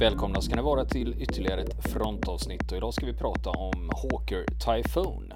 [0.00, 4.44] Välkomna ska ni vara till ytterligare ett frontavsnitt och idag ska vi prata om Hawker
[4.44, 5.32] Typhoon.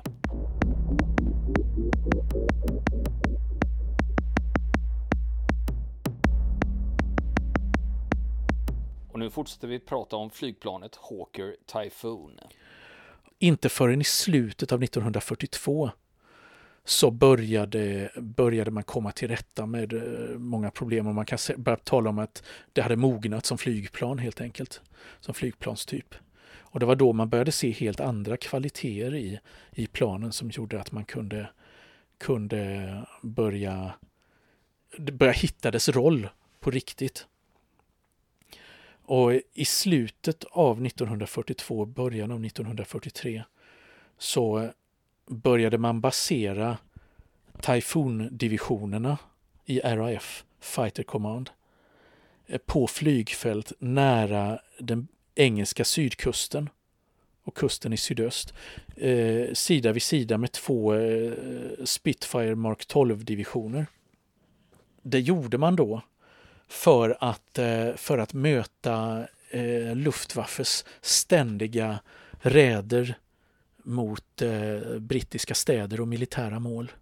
[9.12, 12.40] Och nu fortsätter vi prata om flygplanet Hawker Typhoon.
[13.38, 15.90] Inte förrän i slutet av 1942
[16.90, 21.76] så började, började man komma till rätta med eh, många problem och man kan börja
[21.76, 24.80] tala om att det hade mognat som flygplan helt enkelt,
[25.20, 26.14] som flygplanstyp.
[26.44, 29.40] Och det var då man började se helt andra kvaliteter i,
[29.70, 31.50] i planen som gjorde att man kunde,
[32.18, 33.92] kunde börja,
[34.98, 36.28] börja hitta dess roll
[36.60, 37.26] på riktigt.
[39.02, 43.44] Och i slutet av 1942, början av 1943,
[44.18, 44.70] så
[45.26, 46.78] började man basera
[47.60, 49.18] Typhoon-divisionerna
[49.66, 51.50] i RAF, Fighter Command,
[52.46, 56.68] eh, på flygfält nära den engelska sydkusten
[57.44, 58.54] och kusten i sydöst.
[58.96, 61.32] Eh, sida vid sida med två eh,
[61.84, 63.86] Spitfire Mark 12-divisioner.
[65.02, 66.02] Det gjorde man då
[66.68, 71.98] för att, eh, för att möta eh, Luftwaffes ständiga
[72.40, 73.14] räder
[73.84, 76.92] mot eh, brittiska städer och militära mål.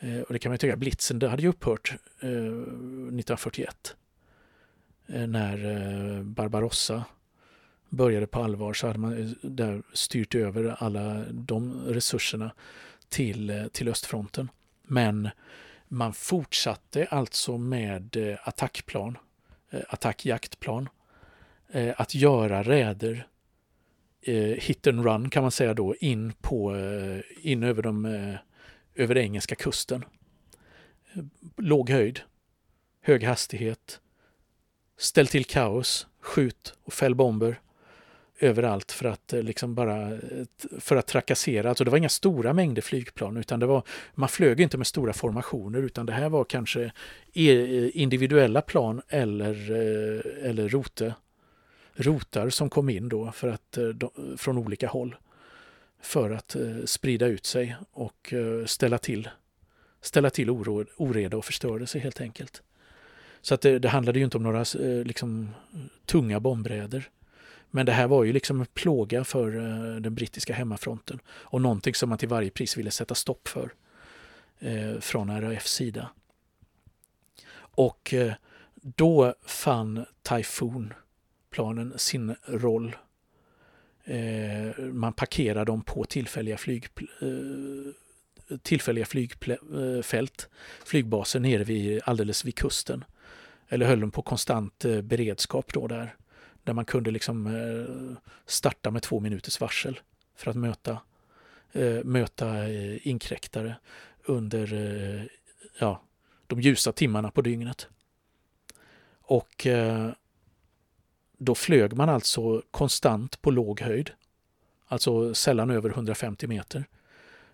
[0.00, 3.96] Eh, och det kan man ju tycka, blitzen det hade ju upphört eh, 1941.
[5.06, 5.64] Eh, när
[6.16, 7.04] eh, Barbarossa
[7.88, 12.50] började på allvar så hade man eh, där styrt över alla de resurserna
[13.08, 14.50] till, eh, till östfronten.
[14.82, 15.28] Men
[15.88, 19.18] man fortsatte alltså med eh, attackplan,
[19.70, 20.88] eh, attackjaktplan,
[21.96, 23.26] att göra räder
[24.58, 26.76] hit and run kan man säga då in på
[27.42, 28.34] in över de eh,
[28.94, 30.04] över engelska kusten.
[31.56, 32.20] Låg höjd,
[33.00, 34.00] hög hastighet,
[34.96, 37.60] ställ till kaos, skjut och fäll bomber
[38.38, 40.18] överallt för att eh, liksom bara eh,
[40.78, 41.68] för att trakassera.
[41.68, 43.82] Alltså det var inga stora mängder flygplan utan det var
[44.14, 46.92] man flög inte med stora formationer utan det här var kanske
[47.32, 49.70] e, eh, individuella plan eller,
[50.42, 51.14] eller rote
[51.96, 53.78] rotar som kom in då för att,
[54.36, 55.16] från olika håll
[56.04, 59.28] för att eh, sprida ut sig och eh, ställa till,
[60.00, 62.62] ställa till oro, oreda och förstörelse helt enkelt.
[63.40, 65.50] Så att det, det handlade ju inte om några eh, liksom,
[66.06, 67.10] tunga bombräder.
[67.70, 71.94] Men det här var ju liksom en plåga för eh, den brittiska hemmafronten och någonting
[71.94, 73.72] som man till varje pris ville sätta stopp för
[74.58, 76.10] eh, från RAFs sida.
[77.56, 78.32] Och eh,
[78.74, 80.92] då fann Typhoon
[81.50, 82.96] planen sin roll.
[84.04, 86.88] Eh, man parkerar dem på tillfälliga, flyg,
[87.20, 93.04] eh, tillfälliga flygfält, eh, flygbaser nere vid, alldeles vid kusten.
[93.68, 96.14] Eller höll dem på konstant beredskap då där.
[96.64, 98.16] Där man kunde liksom
[98.46, 100.00] starta med två minuters varsel
[100.36, 100.98] för att möta,
[102.04, 102.70] möta
[103.02, 103.76] inkräktare
[104.24, 105.28] under
[105.78, 106.02] ja,
[106.46, 107.88] de ljusa timmarna på dygnet.
[109.22, 109.66] Och
[111.38, 114.10] då flög man alltså konstant på låg höjd,
[114.86, 116.84] alltså sällan över 150 meter.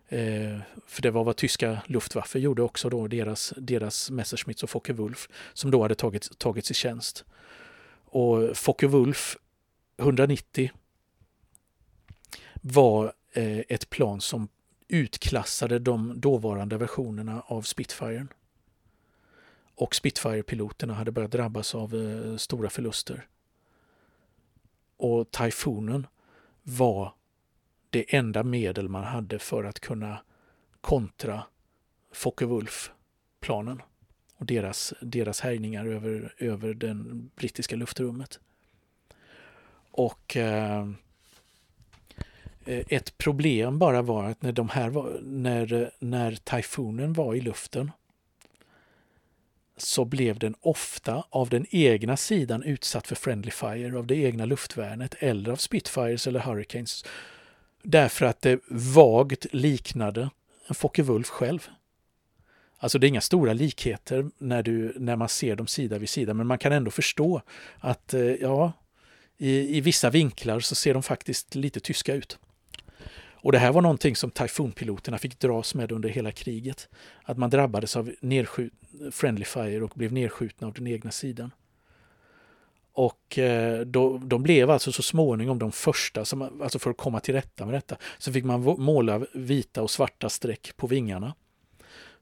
[0.08, 5.28] Eh, för det var vad tyska Luftwaffe gjorde också då, deras, deras Messerschmitts och Focke-Wulf
[5.52, 7.24] som då hade tagits, tagits i tjänst.
[8.04, 9.36] Och Focke-Wulf
[9.96, 10.70] 190
[12.62, 14.48] var eh, ett plan som
[14.88, 18.26] utklassade de dåvarande versionerna av Spitfire.
[19.74, 23.26] Och Spitfire-piloterna hade börjat drabbas av eh, stora förluster
[25.00, 26.06] och tyfonen
[26.62, 27.14] var
[27.90, 30.22] det enda medel man hade för att kunna
[30.80, 31.42] kontra
[32.12, 33.82] Focke-Wulf-planen
[34.36, 38.40] och deras, deras härjningar över, över den brittiska luftrummet.
[39.90, 40.88] Och eh,
[42.64, 47.40] eh, ett problem bara var att när, de här var, när, när tyfonen var i
[47.40, 47.90] luften
[49.82, 54.44] så blev den ofta av den egna sidan utsatt för friendly fire av det egna
[54.44, 57.04] luftvärnet eller av Spitfires eller Hurricanes.
[57.82, 60.30] Därför att det vagt liknade
[60.66, 61.68] en Focke-Wulf själv.
[62.78, 66.34] Alltså det är inga stora likheter när, du, när man ser dem sida vid sida
[66.34, 67.42] men man kan ändå förstå
[67.78, 68.72] att eh, ja,
[69.38, 72.38] i, i vissa vinklar så ser de faktiskt lite tyska ut.
[73.42, 76.88] Och det här var någonting som Typhoon-piloterna fick dras med under hela kriget.
[77.22, 78.12] Att man drabbades av
[79.12, 81.50] friendly fire och blev nedskjutna av den egna sidan.
[82.92, 87.20] Och eh, då, de blev alltså så småningom de första, som, alltså för att komma
[87.20, 91.34] till rätta med detta, så fick man måla vita och svarta streck på vingarna.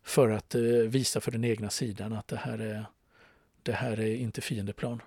[0.03, 2.85] För att eh, visa för den egna sidan att det här är,
[3.62, 5.03] det här är inte fiendeplan.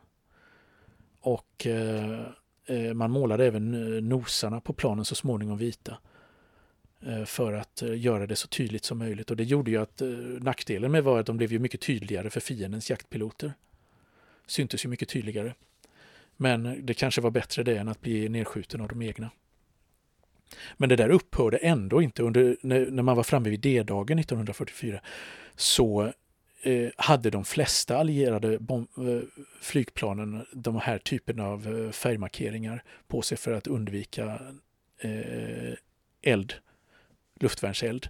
[1.22, 2.25] och eh,
[2.72, 5.98] Eh, man målade även eh, nosarna på planen så småningom vita
[7.06, 9.32] eh, för att göra det så tydligt som möjligt.
[9.32, 10.02] Och det gjorde ju att
[10.40, 13.54] nackdelen med var att de blev ju mycket tydligare för fiendens jaktpiloter.
[14.46, 15.54] Syntes ju mycket tydligare.
[16.38, 19.30] Men det kanske var bättre det än att bli nedskjuten av de egna.
[20.78, 22.24] Men det där upphörde ändå inte.
[22.24, 25.02] Under, när, man var framme vid D-dagen 1944
[25.56, 26.14] så
[26.63, 33.22] Eh, hade de flesta allierade bom, eh, flygplanen de här typen av eh, färgmarkeringar på
[33.22, 34.40] sig för att undvika
[36.22, 36.54] eld,
[37.40, 38.10] luftvärnseld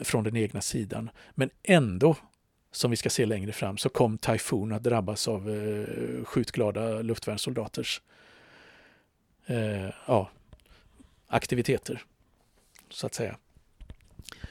[0.00, 1.10] från den egna sidan.
[1.34, 2.16] Men ändå,
[2.70, 8.02] som vi ska se längre fram, så kom Typhoon att drabbas av eh, skjutglada luftvärnssoldaters
[9.46, 10.30] eh, ja,
[11.26, 12.02] aktiviteter,
[12.90, 13.36] så att säga.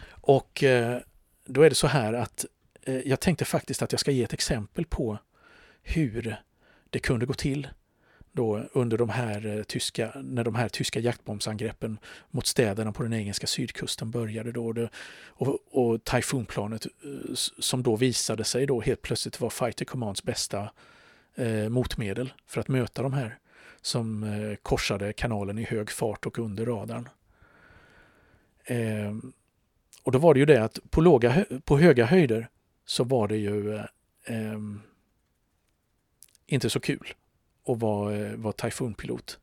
[0.09, 0.99] Och eh,
[1.45, 2.45] då är det så här att
[2.83, 5.17] Eh, jag tänkte faktiskt att jag ska ge ett exempel på
[5.83, 6.35] hur
[6.89, 7.67] det kunde gå till
[8.31, 11.99] då under de här eh, tyska, när de här tyska jaktbombsangreppen
[12.29, 14.73] mot städerna på den engelska sydkusten började då.
[14.73, 14.89] Det,
[15.27, 20.71] och, och Typhoonplanet eh, som då visade sig då helt plötsligt vara Fighter Commands bästa
[21.35, 23.37] eh, motmedel för att möta de här
[23.81, 27.09] som eh, korsade kanalen i hög fart och under radarn.
[28.65, 29.15] Eh,
[30.03, 32.49] och då var det ju det att på, låga, på höga höjder
[32.85, 33.85] så var det ju eh,
[34.25, 34.81] ehm,
[36.45, 37.13] inte så kul
[37.67, 39.39] att vara, eh, vara Typhoon-pilot.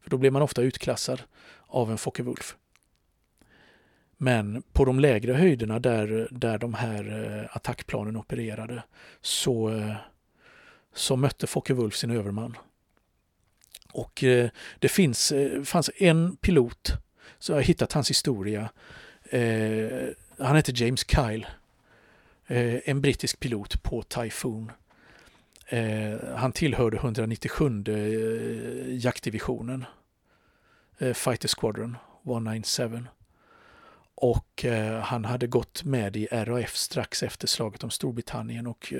[0.00, 1.22] För då blev man ofta utklassad
[1.66, 2.54] av en Focke-Wulf.
[4.16, 8.82] Men på de lägre höjderna där, där de här eh, attackplanen opererade
[9.20, 9.96] så, eh,
[10.94, 12.56] så mötte Focke-Wulf sin överman
[13.94, 16.92] och eh, det finns, eh, fanns en pilot,
[17.38, 18.70] så jag har hittat hans historia.
[19.30, 20.08] Eh,
[20.38, 21.46] han heter James Kyle.
[22.46, 24.72] Eh, en brittisk pilot på Typhoon.
[25.66, 29.84] Eh, han tillhörde 197 eh, jaktdivisionen.
[31.14, 33.04] Fighter Squadron 197.
[34.14, 38.92] Och eh, han hade gått med i RAF strax efter slaget om Storbritannien och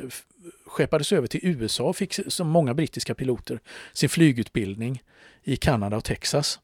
[0.67, 3.61] skeppades över till USA och fick som många brittiska piloter
[3.93, 5.02] sin flygutbildning
[5.43, 6.61] i Kanada och Texas.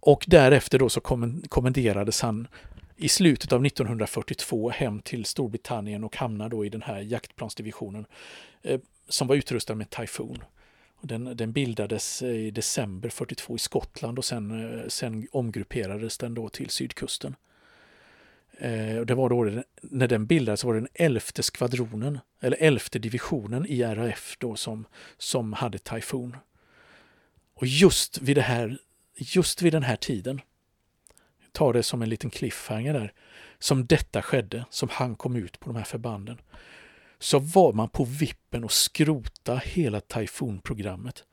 [0.00, 1.00] Och därefter då så
[1.48, 2.48] kommenderades han
[2.96, 8.06] i slutet av 1942 hem till Storbritannien och hamnar då i den här jaktplansdivisionen
[8.62, 10.38] eh, som var utrustad med Typhoon.
[11.00, 16.34] Den, den, bildades eh, i december 42 i Skottland och sen, eh, sen omgrupperades den
[16.34, 17.36] då till sydkusten.
[18.58, 23.66] Eh, det var då, när den bildades var det den elfte skvadronen, eller elfte divisionen
[23.66, 24.86] i RAF då som,
[25.18, 26.36] som hade Typhoon.
[27.54, 28.78] Och just vid, det här,
[29.16, 30.40] just vid den här tiden,
[31.56, 33.12] ta det som en liten cliffhanger där,
[33.58, 36.38] som detta skedde, som han kom ut på de här förbanden,
[37.18, 41.24] så var man på vippen att skrota hela Typhoon-programmet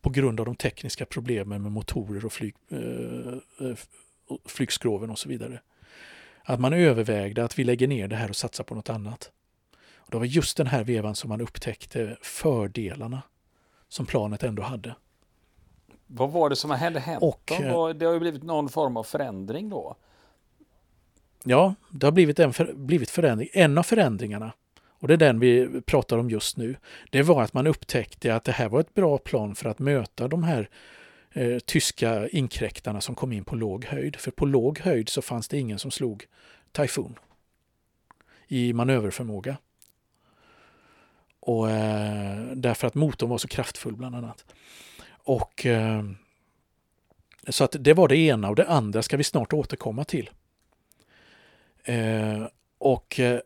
[0.00, 3.76] på grund av de tekniska problemen med motorer och flyg, eh, eh
[4.44, 5.60] flygskroven och så vidare.
[6.44, 9.30] Att man övervägde att vi lägger ner det här och satsar på något annat.
[9.96, 13.22] Och det var just den här vevan som man upptäckte fördelarna
[13.88, 14.94] som planet ändå hade.
[16.12, 17.22] Vad var det som hade hänt?
[17.22, 17.92] Och, då?
[17.92, 19.96] Det har ju blivit någon form av förändring då.
[21.44, 23.48] Ja, det har blivit en för, blivit förändring.
[23.52, 24.52] En av förändringarna
[25.00, 26.76] och det är den vi pratar om just nu,
[27.10, 30.28] det var att man upptäckte att det här var ett bra plan för att möta
[30.28, 30.68] de här
[31.32, 34.16] eh, tyska inkräktarna som kom in på låg höjd.
[34.16, 36.26] För på låg höjd så fanns det ingen som slog
[36.72, 37.18] Typhoon
[38.48, 39.56] i manöverförmåga.
[41.40, 44.44] Och, eh, därför att motorn var så kraftfull bland annat.
[45.24, 46.02] Och eh,
[47.48, 50.30] Så att det var det ena och det andra ska vi snart återkomma till.
[51.84, 52.46] Eh,
[52.78, 53.40] och eh,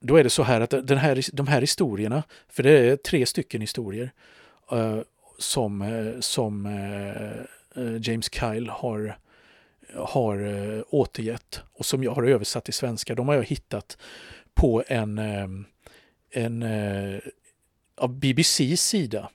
[0.00, 3.26] då är det så här att den här, de här historierna, för det är tre
[3.26, 4.10] stycken historier
[4.72, 4.98] eh,
[5.38, 9.18] som, eh, som eh, James Kyle har,
[9.94, 13.14] har återgett och som jag har översatt till svenska.
[13.14, 13.98] De har jag hittat
[14.54, 15.18] på en,
[16.30, 16.62] en
[17.96, 19.30] av BBCs sida.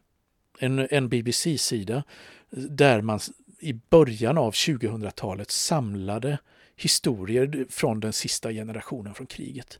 [0.59, 2.03] En, en BBC-sida
[2.49, 3.19] där man
[3.59, 6.37] i början av 2000-talet samlade
[6.75, 9.79] historier från den sista generationen från kriget.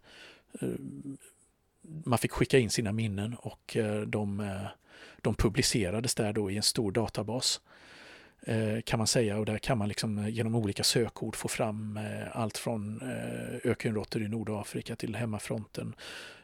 [0.61, 0.69] Eh,
[2.05, 4.65] man fick skicka in sina minnen och eh, de, eh,
[5.21, 7.61] de publicerades där då i en stor databas
[8.85, 11.99] kan man säga och där kan man liksom genom olika sökord få fram
[12.31, 13.01] allt från
[13.63, 15.95] ökenråttor i Nordafrika till hemmafronten,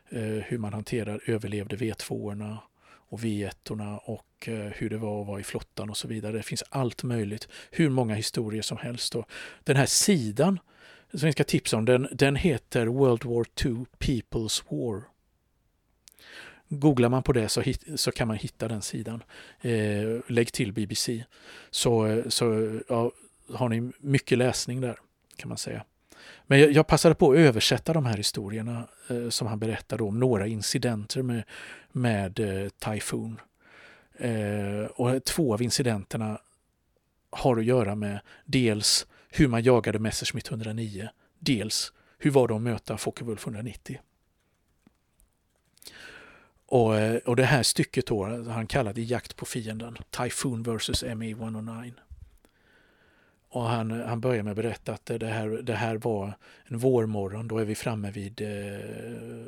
[0.09, 2.57] Eh, hur man hanterar överlevde V2orna
[2.87, 6.37] och V1orna och eh, hur det var att vara i flottan och så vidare.
[6.37, 9.15] Det finns allt möjligt, hur många historier som helst.
[9.15, 9.29] Och
[9.63, 10.59] den här sidan
[11.13, 15.03] som vi ska tipsa om, den, den heter World War II People's War.
[16.69, 19.23] Googlar man på det så, hit, så kan man hitta den sidan.
[19.61, 21.23] Eh, lägg till BBC.
[21.69, 23.11] Så, eh, så ja,
[23.53, 24.99] har ni mycket läsning där
[25.35, 25.83] kan man säga.
[26.47, 30.19] Men jag, jag passade på att översätta de här historierna eh, som han berättade om,
[30.19, 31.43] några incidenter med,
[31.91, 33.41] med eh, Typhoon.
[34.17, 36.39] Eh, och två av incidenterna
[37.29, 42.61] har att göra med dels hur man jagade Messerschmitt 109, dels hur var det att
[42.61, 43.99] möta Focke-Wulf 190.
[46.67, 51.29] Och, eh, och det här stycket då, han kallade Jakt på fienden, Typhoon vs ME
[51.29, 51.93] 109.
[53.55, 56.33] Och han, han börjar med att berätta att det här, det här var
[56.65, 59.45] en vårmorgon, då är vi framme vid eh,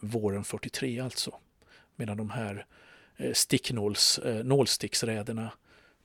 [0.00, 1.34] våren 43 alltså.
[1.96, 2.66] Medan de här
[3.16, 5.50] eh, sticknåls, eh, nålsticksräderna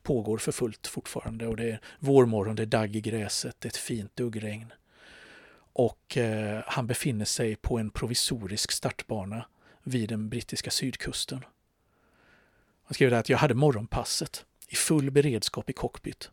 [0.04, 3.70] pågår för fullt fortfarande och det är vårmorgon, det är dagg i gräset, det är
[3.70, 4.74] ett fint duggregn.
[5.74, 9.46] Och eh, han befinner sig på en provisorisk startbana
[9.84, 11.46] vid den brittiska sydkusten.
[12.84, 16.30] Han skriver att jag hade morgonpasset i full beredskap i cockpit.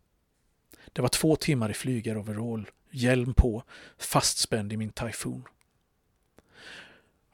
[0.93, 3.63] Det var två timmar i flygaroverall, hjälm på,
[3.99, 5.45] fastspänd i min Typhoon.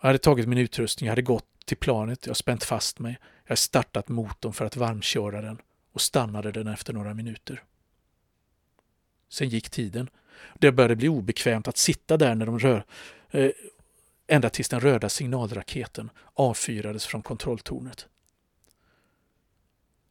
[0.01, 3.59] Jag hade tagit min utrustning, jag hade gått till planet, jag spänt fast mig, jag
[3.59, 5.59] startat motorn för att varmköra den
[5.93, 7.63] och stannade den efter några minuter.
[9.29, 10.11] Sen gick tiden.
[10.55, 12.85] Det började bli obekvämt att sitta där när de rör,
[13.31, 13.51] eh,
[14.27, 18.07] ända tills den röda signalraketen avfyrades från kontrolltornet.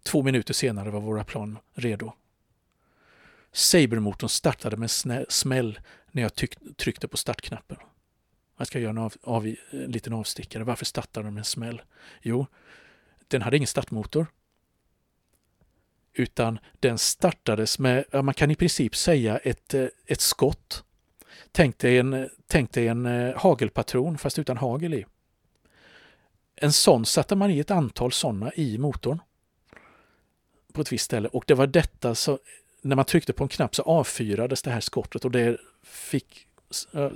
[0.04, 2.14] Två minuter senare var våra plan redo.
[3.56, 5.80] Sabermotorn startade med en smäll
[6.12, 6.32] när jag
[6.78, 7.78] tryckte på startknappen.
[8.58, 10.64] Jag ska göra en, av, av, en liten avstickare.
[10.64, 11.82] Varför startade den med en smäll?
[12.22, 12.48] Jo,
[13.28, 14.28] den hade ingen startmotor.
[16.14, 20.84] Utan den startades med, man kan i princip säga ett, eh, ett skott.
[21.52, 25.06] Tänk dig en, tänk dig en eh, hagelpatron fast utan hagel i.
[26.56, 29.22] En sån satte man i ett antal sådana i motorn
[30.74, 32.40] på ett visst ställe och det var detta så
[32.86, 36.48] när man tryckte på en knapp så avfyrades det här skottet och det fick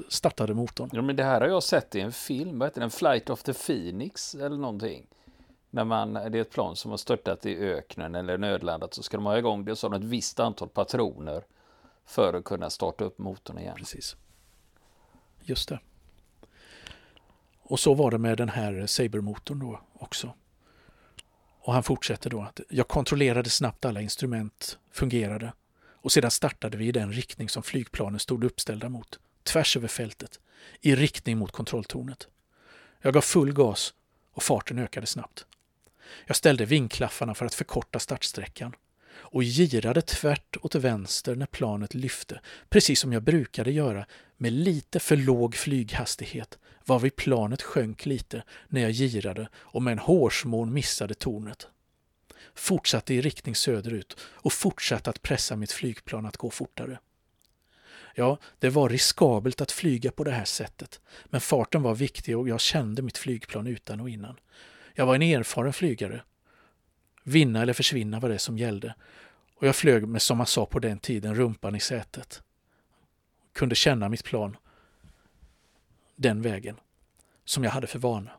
[0.08, 0.90] startade motorn.
[0.94, 2.90] Ja, men det här har jag sett i en film, vad heter den?
[2.90, 5.08] Flight of the Phoenix eller någonting.
[5.70, 9.18] När man, det är ett plan som har störtat i öknen eller nödlandat så ska
[9.18, 11.44] de ha igång det som ett visst antal patroner
[12.06, 13.76] för att kunna starta upp motorn igen.
[13.78, 14.16] Precis.
[15.42, 15.80] Just det.
[17.62, 20.34] Och så var det med den här Saber-motorn då också.
[21.62, 25.54] Och han fortsätter då att jag kontrollerade snabbt alla instrument fungerade
[26.02, 30.40] och sedan startade vi i den riktning som flygplanen stod uppställda mot, tvärs över fältet,
[30.82, 32.28] i riktning mot kontrolltornet.
[33.02, 33.94] Jag gav full gas
[34.34, 35.46] och farten ökade snabbt.
[36.26, 38.76] Jag ställde vingklaffarna för att förkorta startsträckan
[39.12, 44.06] och girade tvärt åt vänster när planet lyfte, precis som jag brukade göra
[44.38, 50.00] med lite för låg flyghastighet, varvid planet sjönk lite när jag girade och med en
[50.00, 51.68] hårsmån missade tornet
[52.56, 57.00] fortsatte i riktning söderut och fortsatte att pressa mitt flygplan att gå fortare.
[58.16, 62.50] Ja, det var riskabelt att flyga på det här sättet, men farten var viktig och
[62.50, 64.40] jag kände mitt flygplan utan och innan.
[64.94, 66.24] Jag var en erfaren flygare.
[67.24, 68.96] Vinna eller försvinna var det som gällde
[69.60, 72.44] och jag flög med, som man sa på den tiden, rumpan i sätet.
[73.54, 74.58] Kunde känna mitt plan
[76.16, 76.80] den vägen,
[77.46, 78.32] som jag hade för vana.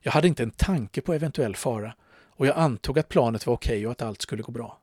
[0.00, 1.94] Jag hade inte en tanke på eventuell fara
[2.38, 4.80] och jag antog att planet var okej okay och att allt skulle gå bra.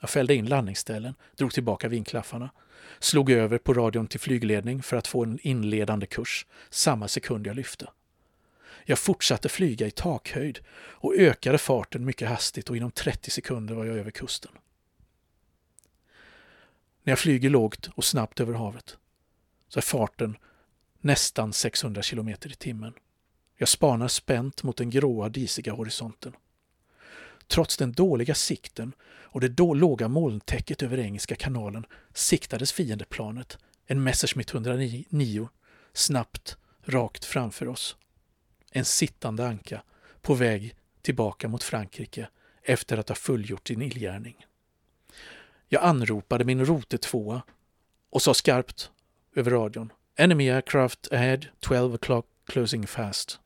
[0.00, 2.50] Jag fällde in landningsställen, drog tillbaka vindklaffarna,
[2.98, 7.56] slog över på radion till flygledning för att få en inledande kurs samma sekund jag
[7.56, 7.90] lyfte.
[8.84, 13.84] Jag fortsatte flyga i takhöjd och ökade farten mycket hastigt och inom 30 sekunder var
[13.84, 14.52] jag över kusten.
[17.02, 18.96] När jag flyger lågt och snabbt över havet
[19.68, 20.36] så är farten
[21.00, 22.92] nästan 600 km i timmen.
[23.56, 26.32] Jag spanar spänt mot den gråa disiga horisonten.
[27.48, 28.92] Trots den dåliga sikten
[29.36, 35.48] och det då låga molntäcket över Engelska kanalen siktades fiendeplanet, en Messerschmitt 109,
[35.92, 37.96] snabbt rakt framför oss.
[38.70, 39.82] En sittande anka
[40.22, 42.28] på väg tillbaka mot Frankrike
[42.62, 44.46] efter att ha fullgjort sin illgärning.
[45.68, 47.42] Jag anropade min rote tvåa
[48.10, 48.90] och sa skarpt
[49.34, 53.40] över radion Enemy aircraft ahead, 12 o'clock, closing fast.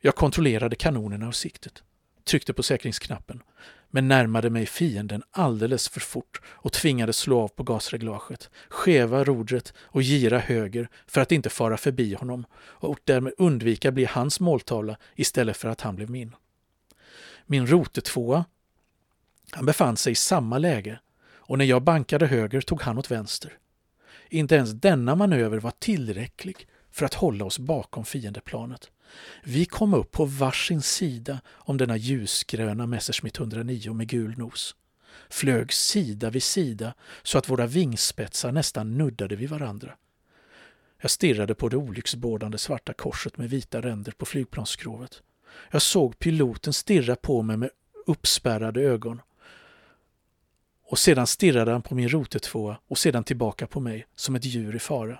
[0.00, 1.82] Jag kontrollerade kanonerna och siktet
[2.24, 3.42] tryckte på säkringsknappen,
[3.90, 9.74] men närmade mig fienden alldeles för fort och tvingades slå av på gasreglaget, skeva rodret
[9.78, 14.96] och gira höger för att inte fara förbi honom och därmed undvika bli hans måltavla
[15.14, 16.34] istället för att han blev min.
[17.46, 18.44] Min rotetvåa,
[19.50, 21.00] han befann sig i samma läge
[21.34, 23.52] och när jag bankade höger tog han åt vänster.
[24.28, 28.90] Inte ens denna manöver var tillräcklig för att hålla oss bakom fiendeplanet.
[29.42, 34.76] Vi kom upp på varsin sida om denna ljusgröna Messerschmitt 109 med gul nos.
[35.28, 39.94] Flög sida vid sida så att våra vingspetsar nästan nuddade vid varandra.
[41.00, 45.22] Jag stirrade på det olycksbådande svarta korset med vita ränder på flygplansskrovet.
[45.70, 47.70] Jag såg piloten stirra på mig med
[48.06, 49.20] uppspärrade ögon.
[50.84, 54.76] Och sedan stirrade han på min rotetvåa och sedan tillbaka på mig som ett djur
[54.76, 55.18] i fara.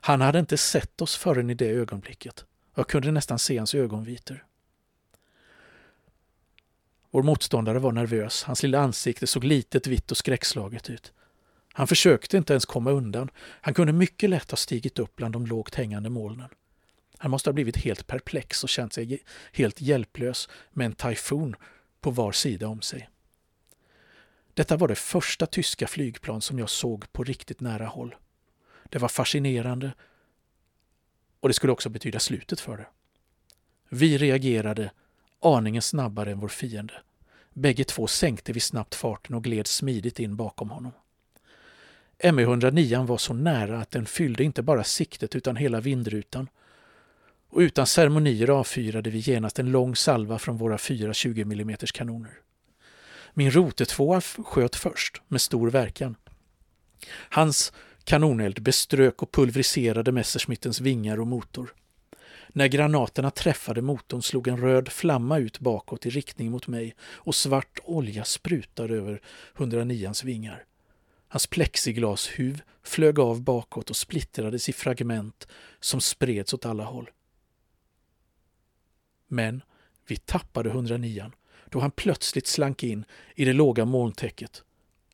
[0.00, 2.44] Han hade inte sett oss förrän i det ögonblicket.
[2.74, 4.46] Jag kunde nästan se hans ögonvitor.
[7.10, 8.42] Vår motståndare var nervös.
[8.42, 11.12] Hans lilla ansikte såg litet, vitt och skräckslaget ut.
[11.72, 13.30] Han försökte inte ens komma undan.
[13.36, 16.48] Han kunde mycket lätt ha stigit upp bland de lågt hängande molnen.
[17.18, 19.22] Han måste ha blivit helt perplex och känt sig
[19.52, 21.56] helt hjälplös med en tajfun
[22.00, 23.08] på var sida om sig.
[24.54, 28.14] Detta var det första tyska flygplan som jag såg på riktigt nära håll.
[28.88, 29.92] Det var fascinerande
[31.40, 32.86] och det skulle också betyda slutet för det.
[33.88, 34.90] Vi reagerade
[35.40, 36.94] aningen snabbare än vår fiende.
[37.52, 40.92] Bägge två sänkte vi snabbt farten och gled smidigt in bakom honom.
[42.22, 46.48] ME-109 var så nära att den fyllde inte bara siktet utan hela vindrutan.
[47.48, 52.32] Och utan ceremonier avfyrade vi genast en lång salva från våra fyra 20 mm kanoner.
[53.34, 56.16] Min rotetvåa sköt först, med stor verkan.
[57.10, 57.72] Hans
[58.10, 61.74] kanoneld beströk och pulveriserade Messerschmittens vingar och motor.
[62.48, 67.34] När granaterna träffade motorn slog en röd flamma ut bakåt i riktning mot mig och
[67.34, 69.22] svart olja sprutade över
[69.56, 70.64] 109ans vingar.
[71.28, 75.48] Hans plexiglashuv flög av bakåt och splittrades i fragment
[75.80, 77.10] som spreds åt alla håll.
[79.28, 79.62] Men
[80.06, 81.32] vi tappade 109
[81.68, 84.62] då han plötsligt slank in i det låga molntäcket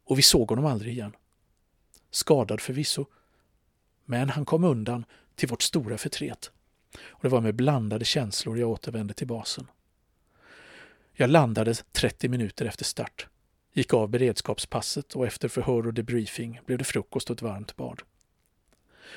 [0.04, 1.12] och vi såg honom aldrig igen.
[2.16, 3.06] Skadad förvisso,
[4.04, 6.50] men han kom undan till vårt stora förtret.
[7.08, 9.66] Och det var med blandade känslor jag återvände till basen.
[11.12, 13.26] Jag landade 30 minuter efter start,
[13.72, 18.02] gick av beredskapspasset och efter förhör och debriefing blev det frukost och ett varmt bad.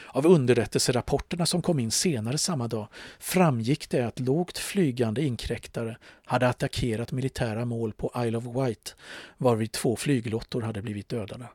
[0.07, 2.87] Av underrättelserapporterna som kom in senare samma dag
[3.19, 8.95] framgick det att lågt flygande inkräktare hade attackerat militära mål på Isle of Wight
[9.37, 11.47] varvid två flyglottor hade blivit dödade.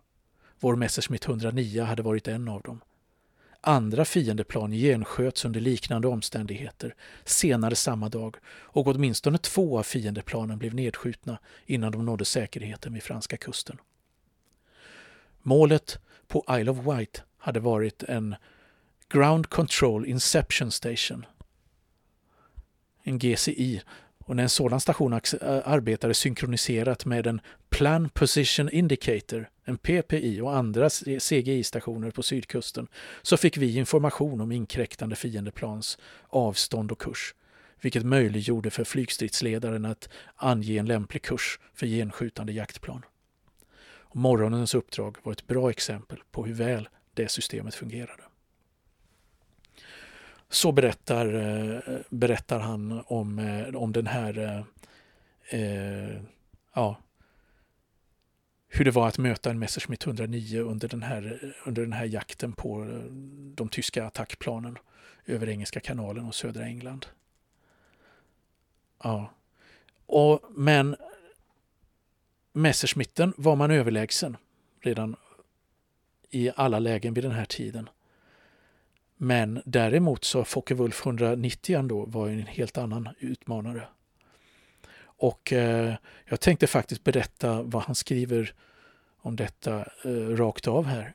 [0.65, 2.81] Vår Messerschmitt 109 hade varit en av dem.
[3.61, 10.75] Andra fiendeplan gensköts under liknande omständigheter senare samma dag och åtminstone två av fiendeplanen blev
[10.75, 13.79] nedskjutna innan de nådde säkerheten vid franska kusten.
[15.43, 18.35] Målet på Isle of Wight hade varit en
[19.09, 21.27] Ground Control Inception Station,
[23.03, 23.83] en GCI,
[24.19, 30.41] och när en sådan station eh, arbetade synkroniserat med en Plan Position Indicator, en PPI
[30.41, 32.87] och andra CGI-stationer på sydkusten
[33.23, 35.99] så fick vi information om inkräktande fiendeplans
[36.29, 37.35] avstånd och kurs,
[37.81, 43.03] vilket möjliggjorde för flygstridsledaren att ange en lämplig kurs för genskjutande jaktplan.
[44.15, 48.23] Och morgonens uppdrag var ett bra exempel på hur väl det systemet fungerade.
[50.49, 56.21] Så berättar, eh, berättar han om, eh, om den här, eh, eh
[56.75, 57.04] ja,
[58.77, 62.53] hur det var att möta en Messerschmitt 109 under den här, under den här jakten
[62.53, 62.89] på eh,
[63.55, 64.79] de tyska attackplanen
[65.27, 67.07] över Engelska kanalen och södra England.
[69.03, 69.31] Ja.
[70.07, 70.97] Och, men
[72.53, 74.37] Messerschmitten var man överlägsen
[74.81, 75.17] redan
[76.31, 77.89] i alla lägen vid den här tiden.
[79.17, 83.89] Men däremot så Focke-Wulf 190 då var en helt annan utmanare.
[85.17, 88.55] Och eh, jag tänkte faktiskt berätta vad han skriver
[89.21, 91.15] om detta eh, rakt av här.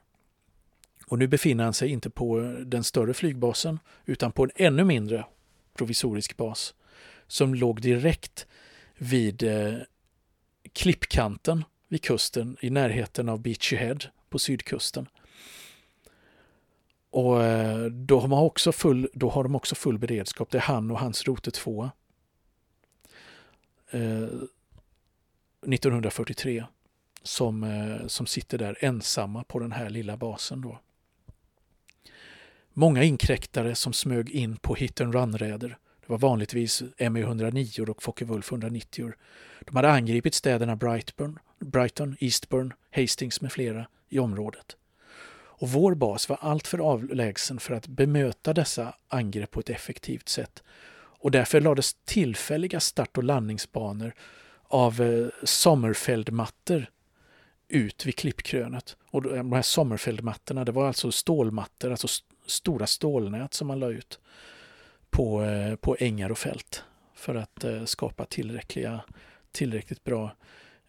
[1.07, 4.83] Och nu befinner han sig inte på eh, den större flygbasen utan på en ännu
[4.83, 5.25] mindre
[5.73, 6.73] provisorisk bas
[7.27, 8.47] som låg direkt
[8.97, 9.73] vid eh,
[10.73, 13.97] klippkanten vid kusten i närheten av Beachy Head
[14.29, 15.07] på sydkusten.
[17.11, 20.51] Och eh, då har, man också full, då har de också full beredskap.
[20.51, 21.89] Det är han och hans rote 2.
[23.91, 24.29] Eh,
[25.67, 26.65] 1943
[27.23, 30.61] som, eh, som sitter där ensamma på den här lilla basen.
[30.61, 30.79] Då.
[32.73, 35.77] Många inkräktare som smög in på hit and run-räder.
[35.99, 39.13] Det var vanligtvis ME-109 och Focke-Wulf 190.
[39.59, 44.75] De hade angripit städerna Brightburn, Brighton, Eastburn, Hastings med flera i området.
[45.59, 50.63] Och vår bas var alltför avlägsen för att bemöta dessa angrepp på ett effektivt sätt.
[51.19, 54.13] Och därför lades tillfälliga start och landningsbanor
[54.63, 56.85] av eh, Sommerfeldmattor
[57.67, 58.97] ut vid klippkrönet.
[59.11, 62.07] Och eh, de här Sommerfeldmattorna, det var alltså stålmattor, alltså
[62.45, 64.19] stora stålnät som man la ut
[65.09, 66.83] på, eh, på ängar och fält
[67.15, 69.01] för att eh, skapa tillräckliga,
[69.51, 70.35] tillräckligt bra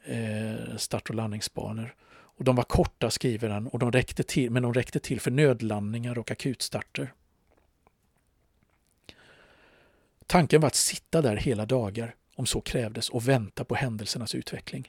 [0.05, 1.95] eh, start och landningsbanor.
[2.11, 5.31] Och de var korta, skriver han, och de räckte till, men de räckte till för
[5.31, 7.13] nödlandningar och akutstarter.
[10.31, 14.89] Tanken var att sitta där hela dagar, om så krävdes, och vänta på händelsernas utveckling.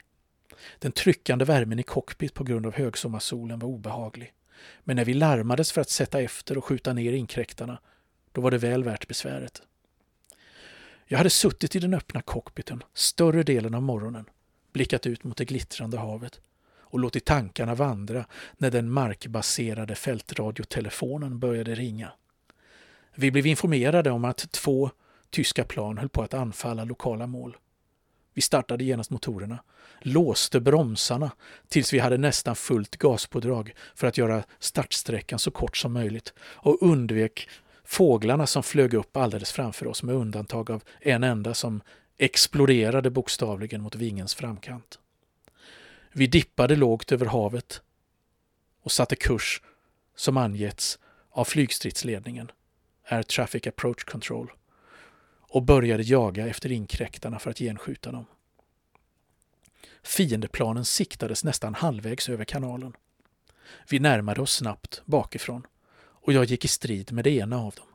[0.78, 4.32] Den tryckande värmen i cockpit på grund av högsommarsolen var obehaglig.
[4.84, 7.78] Men när vi larmades för att sätta efter och skjuta ner inkräktarna,
[8.32, 9.62] då var det väl värt besväret.
[11.06, 14.24] Jag hade suttit i den öppna cockpiten större delen av morgonen,
[14.72, 16.40] blickat ut mot det glittrande havet
[16.74, 18.26] och låtit tankarna vandra
[18.56, 22.12] när den markbaserade fältradiotelefonen började ringa.
[23.14, 24.90] Vi blev informerade om att två
[25.32, 27.56] tyska plan höll på att anfalla lokala mål.
[28.34, 29.58] Vi startade genast motorerna,
[30.00, 31.32] låste bromsarna
[31.68, 36.82] tills vi hade nästan fullt gaspådrag för att göra startsträckan så kort som möjligt och
[36.82, 37.48] undvek
[37.84, 41.80] fåglarna som flög upp alldeles framför oss med undantag av en enda som
[42.18, 44.98] exploderade bokstavligen mot vingens framkant.
[46.12, 47.82] Vi dippade lågt över havet
[48.82, 49.62] och satte kurs
[50.16, 50.98] som angetts
[51.30, 52.50] av flygstridsledningen,
[53.08, 54.52] Air Traffic Approach Control,
[55.52, 58.26] och började jaga efter inkräktarna för att genskjuta dem.
[60.02, 62.92] Fiendeplanen siktades nästan halvvägs över kanalen.
[63.88, 67.86] Vi närmade oss snabbt bakifrån och jag gick i strid med det ena av dem.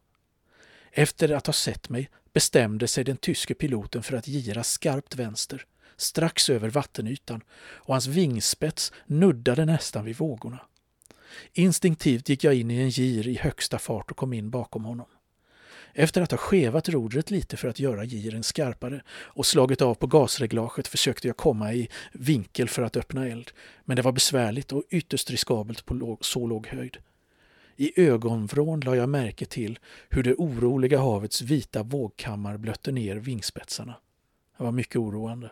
[0.91, 5.65] Efter att ha sett mig bestämde sig den tyske piloten för att gira skarpt vänster,
[5.95, 10.59] strax över vattenytan och hans vingspets nuddade nästan vid vågorna.
[11.53, 15.07] Instinktivt gick jag in i en gir i högsta fart och kom in bakom honom.
[15.99, 20.07] Efter att ha skevat rodret lite för att göra giren skarpare och slagit av på
[20.07, 23.51] gasreglaget försökte jag komma i vinkel för att öppna eld.
[23.85, 26.97] Men det var besvärligt och ytterst riskabelt på så låg höjd.
[27.75, 29.79] I ögonvrån la jag märke till
[30.09, 33.95] hur det oroliga havets vita vågkammar blötte ner vingspetsarna.
[34.57, 35.51] Det var mycket oroande.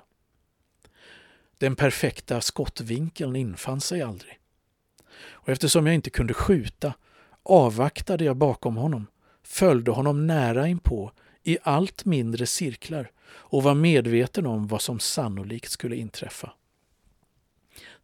[1.58, 4.40] Den perfekta skottvinkeln infann sig aldrig.
[5.28, 6.94] Och eftersom jag inte kunde skjuta
[7.44, 9.08] avvaktade jag bakom honom,
[9.46, 11.12] följde honom nära inpå
[11.44, 16.54] i allt mindre cirklar och var medveten om vad som sannolikt skulle inträffa.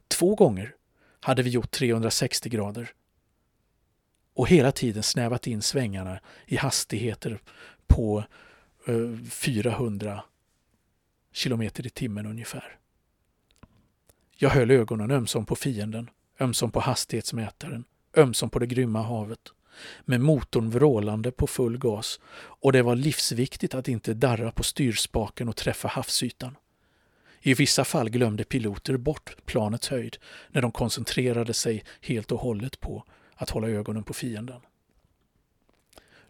[0.08, 0.76] Två gånger
[1.20, 2.92] hade vi gjort 360 grader
[4.34, 7.42] och hela tiden snävat in svängarna i hastigheter
[7.88, 8.24] på
[8.88, 10.28] eh, 400 km
[11.34, 12.78] kilometer i timmen ungefär.
[14.36, 17.84] Jag höll ögonen ömsom på fienden, ömsom på hastighetsmätaren,
[18.18, 19.54] ömsom på det grymma havet
[20.06, 25.50] med motorn vrålande på full gas och det var livsviktigt att inte darra på styrspaken
[25.50, 26.56] och träffa havsytan.
[27.42, 30.18] I vissa fall glömde piloter bort planets höjd
[30.50, 33.04] när de koncentrerade sig helt och hållet på
[33.36, 34.62] att hålla ögonen på fienden.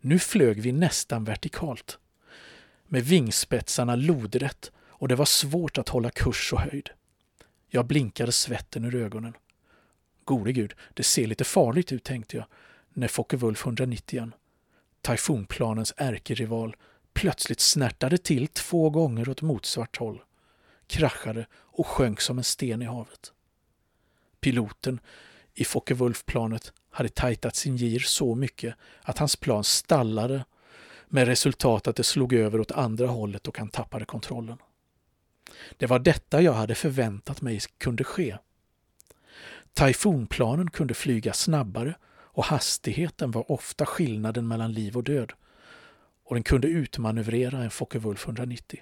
[0.01, 1.99] Nu flög vi nästan vertikalt
[2.87, 6.89] med vingspetsarna lodrätt och det var svårt att hålla kurs och höjd.
[7.69, 9.33] Jag blinkade svetten ur ögonen.
[10.23, 12.45] Gode gud, det ser lite farligt ut, tänkte jag
[12.93, 14.31] när Focke-Wulf 190,
[15.01, 16.75] Typhoonplanens ärkerival,
[17.13, 20.21] plötsligt snärtade till två gånger åt motsvart håll,
[20.87, 23.33] kraschade och sjönk som en sten i havet.
[24.39, 24.99] Piloten
[25.53, 30.45] i Focke-Wulf-planet hade tajtat sin gir så mycket att hans plan stallade
[31.07, 34.57] med resultat att det slog över åt andra hållet och han tappade kontrollen.
[35.77, 38.37] Det var detta jag hade förväntat mig kunde ske.
[39.73, 41.95] Typhoonplanen kunde flyga snabbare
[42.33, 45.33] och hastigheten var ofta skillnaden mellan liv och död
[46.31, 48.79] och den kunde utmanövrera en Focke-Wulf 190.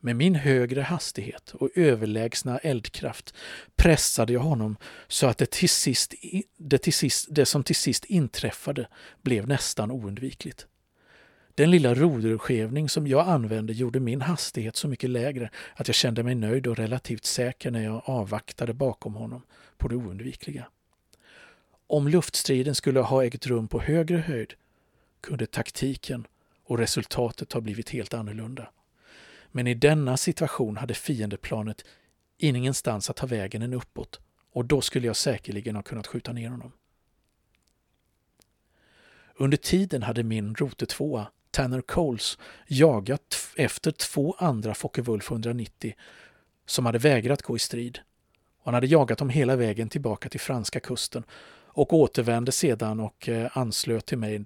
[0.00, 3.34] Med min högre hastighet och överlägsna eldkraft
[3.76, 4.76] pressade jag honom
[5.08, 6.14] så att det, till sist,
[6.56, 8.88] det, till sist, det som till sist inträffade
[9.22, 10.66] blev nästan oundvikligt.
[11.54, 16.22] Den lilla roderskevning som jag använde gjorde min hastighet så mycket lägre att jag kände
[16.22, 19.42] mig nöjd och relativt säker när jag avvaktade bakom honom
[19.78, 20.66] på det oundvikliga.
[21.92, 24.54] Om luftstriden skulle ha ägt rum på högre höjd
[25.20, 26.26] kunde taktiken
[26.64, 28.70] och resultatet ha blivit helt annorlunda.
[29.50, 31.84] Men i denna situation hade fiendeplanet
[32.38, 34.20] ingenstans att ta vägen än uppåt
[34.52, 36.72] och då skulle jag säkerligen ha kunnat skjuta ner honom.
[39.36, 45.94] Under tiden hade min rote 2 Tanner Coles, jagat efter två andra Focke-Wulf 190
[46.66, 47.98] som hade vägrat gå i strid.
[48.58, 51.24] Och han hade jagat dem hela vägen tillbaka till franska kusten
[51.74, 54.44] och återvände sedan och eh, anslöt till mig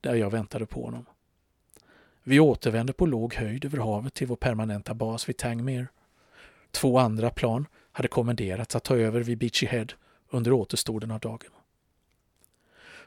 [0.00, 1.06] där jag väntade på honom.
[2.22, 5.86] Vi återvände på låg höjd över havet till vår permanenta bas vid Tangmere.
[6.70, 9.86] Två andra plan hade kommenderats att ta över vid Beachy Head
[10.30, 11.50] under återstoden av dagen.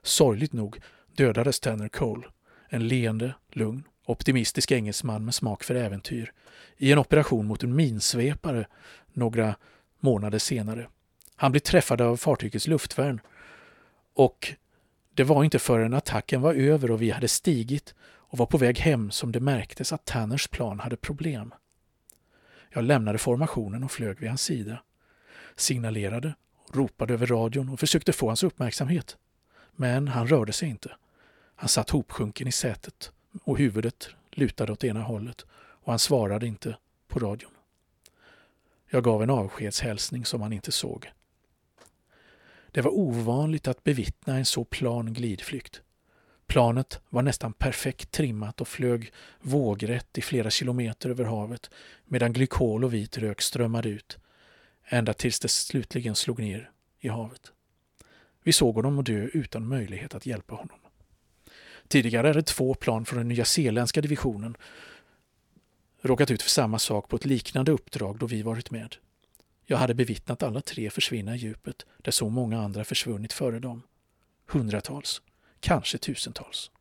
[0.01, 0.79] Sorgligt nog
[1.15, 2.27] dödades Tanner Cole
[2.69, 6.33] En leende, lugn, optimistisk engelsman med smak för äventyr
[6.77, 8.67] i en operation mot en minsvepare
[9.13, 9.55] några
[9.99, 10.88] månader senare.
[11.35, 13.21] Han blev träffad av fartygets luftvärn
[14.19, 14.53] och
[15.13, 18.79] det var inte förrän attacken var över och vi hade stigit och var på väg
[18.79, 21.53] hem som det märktes att Tanners plan hade problem.
[22.69, 24.84] Jag lämnade formationen och flög vid hans sida.
[25.55, 26.34] Signalerade,
[26.71, 29.17] ropade över radion och försökte få hans uppmärksamhet.
[29.71, 30.91] Men han rörde sig inte.
[31.55, 33.12] Han satt hopsjunken i sätet
[33.43, 36.77] och huvudet lutade åt ena hållet och han svarade inte
[37.08, 37.51] på radion.
[38.89, 41.12] Jag gav en avskedshälsning som han inte såg.
[42.71, 45.82] Det var ovanligt att bevittna en så plan glidflykt.
[46.47, 51.69] Planet var nästan perfekt trimmat och flög vågrätt i flera kilometer över havet
[52.05, 54.17] medan glykol och vit rök strömmade ut,
[54.86, 57.51] ända tills det slutligen slog ner i havet.
[58.43, 60.79] Vi såg honom dö utan möjlighet att hjälpa honom.
[61.88, 64.58] Tidigare hade två plan från den nya zeeländska divisionen
[66.01, 68.95] råkat ut för samma sak på ett liknande uppdrag då vi varit med.
[69.71, 73.82] Jag hade bevittnat alla tre försvinna i djupet där så många andra försvunnit före dem.
[74.47, 75.21] Hundratals,
[75.60, 76.71] kanske tusentals.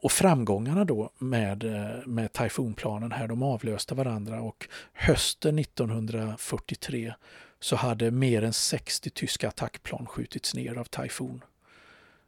[0.00, 7.14] Och framgångarna då med, eh, med Typhoonplanen här, de avlöste varandra och hösten 1943
[7.60, 11.44] så hade mer än 60 tyska attackplan skjutits ner av Typhoon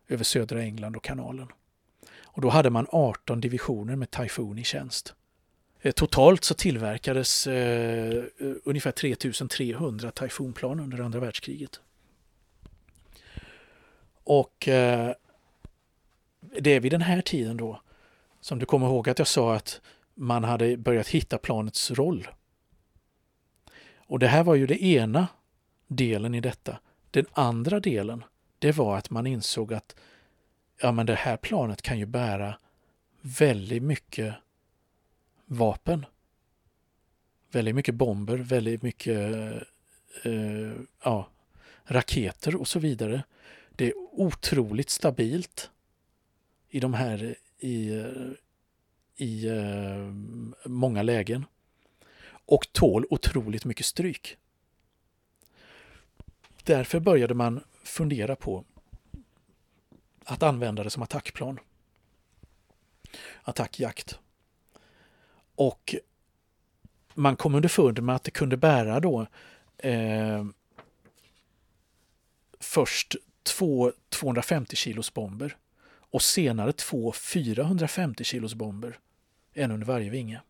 [0.09, 1.49] över södra England och kanalen.
[2.23, 5.15] Och då hade man 18 divisioner med Typhoon i tjänst.
[5.85, 8.25] Eh, totalt så tillverkades eh,
[8.65, 11.81] ungefär 3300 Typhoonplan under andra världskriget.
[14.25, 15.13] Och eh,
[16.41, 17.81] det är vid den här tiden då
[18.41, 19.81] som du kommer ihåg att jag sa att
[20.15, 22.29] man hade börjat hitta planets roll.
[23.97, 25.29] Och det här var ju det ena
[25.87, 26.79] delen i detta.
[27.11, 28.25] Den andra delen,
[28.59, 29.97] det var att man insåg att
[30.81, 32.59] ja, men det här planet kan ju bära
[33.21, 34.35] väldigt mycket
[35.47, 36.07] vapen.
[37.51, 39.33] Väldigt mycket bomber, väldigt mycket
[40.23, 41.29] eh, ja,
[41.85, 43.23] raketer och så vidare.
[43.71, 45.71] Det är otroligt stabilt
[46.69, 48.05] i de här i,
[49.17, 50.13] i eh,
[50.65, 51.45] många lägen
[52.47, 54.37] och tål otroligt mycket stryk.
[56.65, 58.65] Därför började man fundera på
[60.25, 61.61] att använda det som attackplan.
[63.43, 64.19] Attackjakt.
[65.57, 65.95] Och
[67.15, 69.27] man kom underfund med att det kunde bära då
[69.79, 70.45] eh,
[72.61, 75.57] först två 250 kilos bomber
[76.11, 78.99] och senare två 450 kilos bomber,
[79.53, 80.41] en under varje vinge.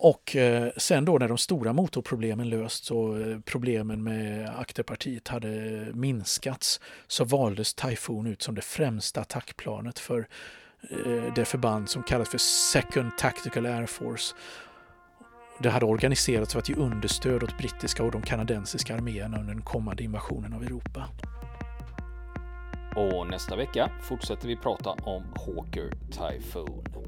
[0.00, 5.50] Och eh, sen då när de stora motorproblemen lösts och eh, problemen med akterpartiet hade
[5.94, 10.28] minskats så valdes Typhoon ut som det främsta attackplanet för
[10.82, 14.34] Eh, det förband som kallas för Second Tactical Air Force.
[15.62, 19.62] Det hade organiserats för att ge understöd åt brittiska och de kanadensiska arméerna under den
[19.62, 21.08] kommande invasionen av Europa.
[22.96, 27.07] Och nästa vecka fortsätter vi prata om Hawker Typhoon.